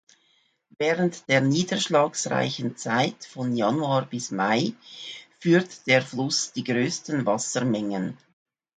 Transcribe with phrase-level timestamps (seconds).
[0.79, 4.73] Während der niederschlagsreichen Zeit von Januar bis Mai
[5.37, 8.17] führt der Fluss die größten Wassermengen.